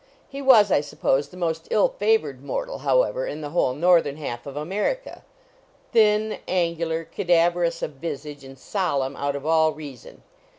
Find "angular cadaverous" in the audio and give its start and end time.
6.47-7.83